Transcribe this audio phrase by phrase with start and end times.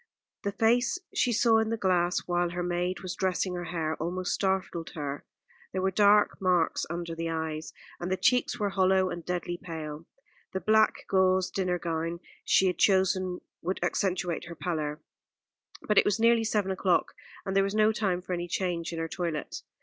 [0.41, 4.33] The face she saw in the glass while her maid was dressing her hair almost
[4.33, 5.25] startled her.
[5.73, 10.07] There were dark marks under the eyes, and the cheeks were hollow and deadly pale.
[10.53, 15.01] The black gauze dinner gown she had chosen would accentuate her pallor;
[15.83, 17.13] but it was nearly seven o'clock,
[17.45, 19.61] and there was no time for any change in her toilet.